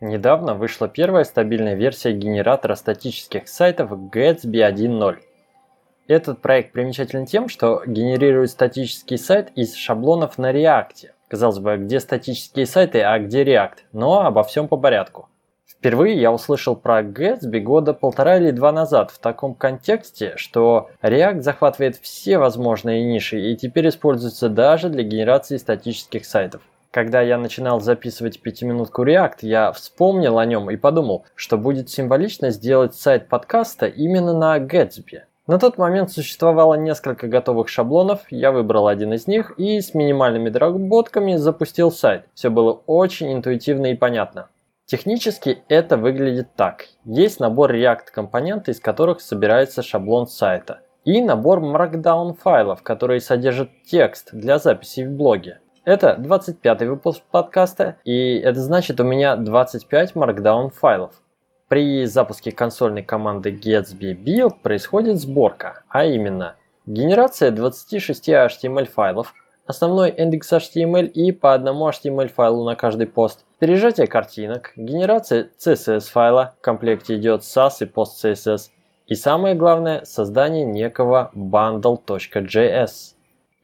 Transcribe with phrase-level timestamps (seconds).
[0.00, 5.16] Недавно вышла первая стабильная версия генератора статических сайтов Gatsby 1.0.
[6.06, 11.12] Этот проект примечателен тем, что генерирует статический сайт из шаблонов на React.
[11.28, 15.30] Казалось бы, где статические сайты, а где React, но обо всем по порядку.
[15.66, 21.40] Впервые я услышал про Gatsby года полтора или два назад в таком контексте, что React
[21.40, 26.60] захватывает все возможные ниши и теперь используется даже для генерации статических сайтов.
[26.96, 32.48] Когда я начинал записывать пятиминутку React, я вспомнил о нем и подумал, что будет символично
[32.48, 35.24] сделать сайт подкаста именно на Gatsby.
[35.46, 40.48] На тот момент существовало несколько готовых шаблонов, я выбрал один из них и с минимальными
[40.48, 42.24] доработками запустил сайт.
[42.32, 44.48] Все было очень интуитивно и понятно.
[44.86, 46.86] Технически это выглядит так.
[47.04, 50.80] Есть набор React компоненты, из которых собирается шаблон сайта.
[51.04, 55.60] И набор Markdown файлов, которые содержат текст для записи в блоге.
[55.86, 61.12] Это 25 выпуск подкаста, и это значит у меня 25 Markdown файлов.
[61.68, 66.56] При запуске консольной команды gatsby build происходит сборка, а именно
[66.86, 69.32] генерация 26 HTML файлов,
[69.64, 76.10] основной индекс HTML и по одному HTML файлу на каждый пост, пережатие картинок, генерация CSS
[76.10, 78.70] файла, в комплекте идет SAS и PostCSS,
[79.06, 83.15] и самое главное создание некого bundle.js.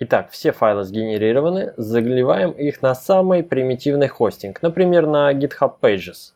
[0.05, 6.33] Итак, все файлы сгенерированы, заливаем их на самый примитивный хостинг, например, на GitHub Pages.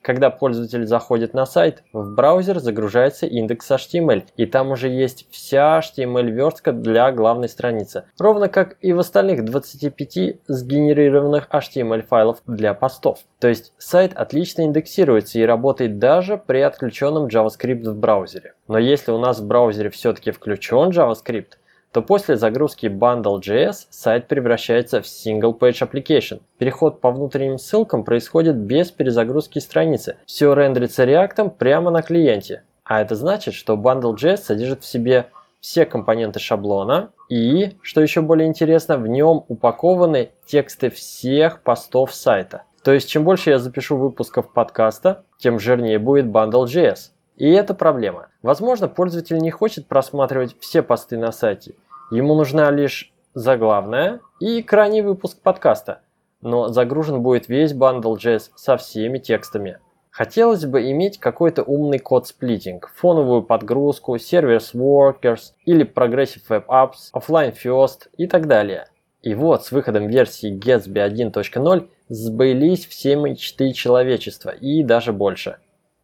[0.00, 5.80] Когда пользователь заходит на сайт, в браузер загружается индекс HTML, и там уже есть вся
[5.80, 13.18] HTML-верстка для главной страницы, ровно как и в остальных 25 сгенерированных HTML-файлов для постов.
[13.40, 18.54] То есть сайт отлично индексируется и работает даже при отключенном JavaScript в браузере.
[18.68, 21.56] Но если у нас в браузере все-таки включен JavaScript,
[21.92, 26.40] то после загрузки Bundle.js сайт превращается в Single Page Application.
[26.58, 30.16] Переход по внутренним ссылкам происходит без перезагрузки страницы.
[30.26, 32.62] Все рендерится React прямо на клиенте.
[32.84, 35.26] А это значит, что Bundle.js содержит в себе
[35.60, 42.62] все компоненты шаблона и, что еще более интересно, в нем упакованы тексты всех постов сайта.
[42.82, 47.10] То есть, чем больше я запишу выпусков подкаста, тем жирнее будет Bundle.js.
[47.40, 48.28] И это проблема.
[48.42, 51.74] Возможно, пользователь не хочет просматривать все посты на сайте.
[52.10, 56.02] Ему нужна лишь заглавная и крайний выпуск подкаста.
[56.42, 59.78] Но загружен будет весь bundle JS со всеми текстами.
[60.10, 67.10] Хотелось бы иметь какой-то умный code splitting, фоновую подгрузку, service workers или progressive web apps,
[67.14, 68.88] offline first и так далее.
[69.22, 75.56] И вот с выходом версии Gatsby 1.0 сбылись все мечты человечества и даже больше.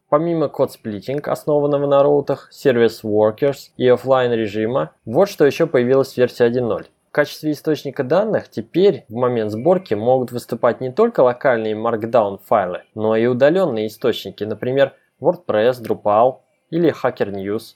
[0.09, 6.17] Помимо код-сплитинг, основанного на роутах, сервис Workers и офлайн режима, вот что еще появилась в
[6.17, 6.85] версии 1.0.
[7.09, 12.83] В качестве источника данных теперь в момент сборки могут выступать не только локальные Markdown файлы,
[12.95, 16.37] но и удаленные источники, например, WordPress, Drupal
[16.69, 17.75] или Hacker News.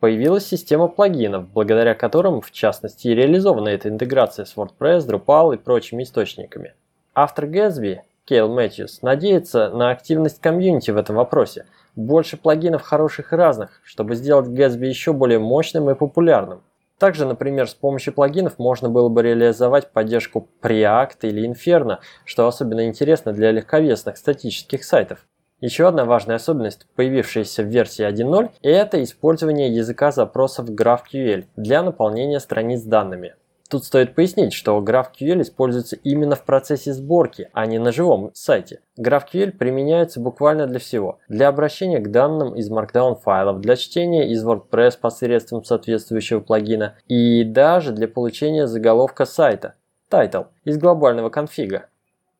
[0.00, 6.02] Появилась система плагинов, благодаря которым, в частности, реализована эта интеграция с WordPress, Drupal и прочими
[6.02, 6.74] источниками.
[7.14, 13.36] Автор Gatsby Кейл Мэтьюс надеется на активность комьюнити в этом вопросе, больше плагинов хороших и
[13.36, 16.62] разных, чтобы сделать Gatsby еще более мощным и популярным.
[16.98, 22.86] Также, например, с помощью плагинов можно было бы реализовать поддержку Preact или Inferno, что особенно
[22.86, 25.26] интересно для легковесных статических сайтов.
[25.60, 32.40] Еще одна важная особенность, появившаяся в версии 1.0, это использование языка запросов GraphQL для наполнения
[32.40, 33.34] страниц данными.
[33.74, 38.78] Тут стоит пояснить, что GraphQL используется именно в процессе сборки, а не на живом сайте.
[38.96, 41.18] GraphQL применяется буквально для всего.
[41.26, 47.42] Для обращения к данным из Markdown файлов, для чтения из WordPress посредством соответствующего плагина и
[47.42, 49.74] даже для получения заголовка сайта,
[50.08, 51.86] title, из глобального конфига.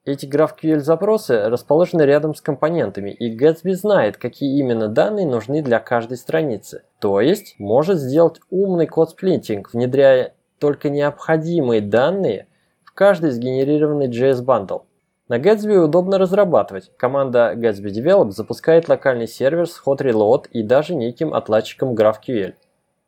[0.05, 5.81] Эти GraphQL запросы расположены рядом с компонентами, и Gatsby знает, какие именно данные нужны для
[5.81, 6.83] каждой страницы.
[6.99, 12.47] То есть, может сделать умный код-сплитинг, внедряя только необходимые данные
[12.85, 14.81] в каждый сгенерированный JS- bundle.
[15.29, 16.93] На Gatsby удобно разрабатывать.
[16.99, 22.55] Команда Gatsby develop запускает локальный сервер с hot reload и даже неким отладчиком GraphQL.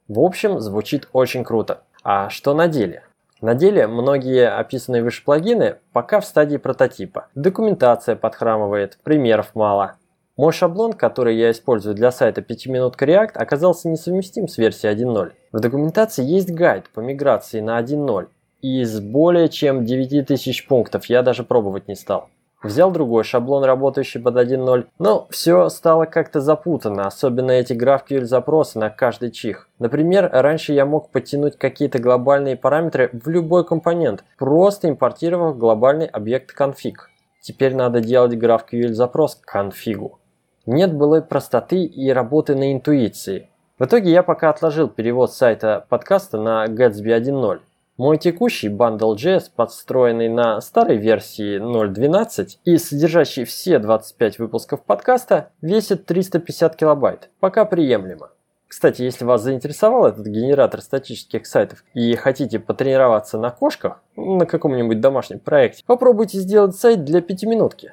[0.09, 1.83] В общем, звучит очень круто.
[2.03, 3.03] А что на деле?
[3.43, 7.27] На деле многие описанные выше плагины пока в стадии прототипа.
[7.35, 9.97] Документация подхрамывает, примеров мало.
[10.37, 15.33] Мой шаблон, который я использую для сайта 5 минутка React, оказался несовместим с версией 1.0.
[15.53, 18.27] В документации есть гайд по миграции на 1.0.
[18.61, 22.29] И из более чем 9000 пунктов я даже пробовать не стал.
[22.63, 28.79] Взял другой шаблон, работающий под 1.0, но все стало как-то запутано, особенно эти GraphQL запросы
[28.79, 29.71] на каждый чих.
[29.79, 36.55] Например, раньше я мог подтянуть какие-то глобальные параметры в любой компонент, просто импортировав глобальный объект
[36.59, 36.97] config.
[37.41, 40.19] Теперь надо делать GraphQL запрос к конфигу.
[40.67, 43.51] Нет былой простоты и работы на интуиции.
[43.79, 47.61] В итоге я пока отложил перевод сайта подкаста на Gatsby 1.0.
[47.99, 56.05] Мой текущий Bundle.js, подстроенный на старой версии 0.12 и содержащий все 25 выпусков подкаста, весит
[56.05, 57.31] 350 килобайт.
[57.39, 58.31] Пока приемлемо.
[58.67, 65.01] Кстати, если вас заинтересовал этот генератор статических сайтов и хотите потренироваться на кошках на каком-нибудь
[65.01, 67.93] домашнем проекте, попробуйте сделать сайт для пятиминутки.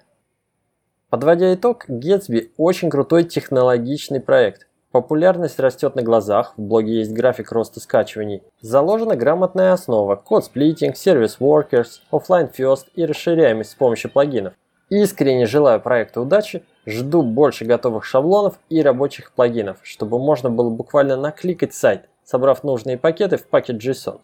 [1.13, 4.65] Подводя итог, Gatsby очень крутой технологичный проект.
[4.91, 8.41] Популярность растет на глазах, в блоге есть график роста скачиваний.
[8.61, 14.55] Заложена грамотная основа, код сплитинг, сервис workers, офлайн first и расширяемость с помощью плагинов.
[14.89, 21.15] Искренне желаю проекту удачи, жду больше готовых шаблонов и рабочих плагинов, чтобы можно было буквально
[21.15, 24.21] накликать сайт, собрав нужные пакеты в пакет JSON.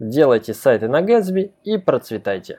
[0.00, 2.58] Делайте сайты на Gatsby и процветайте!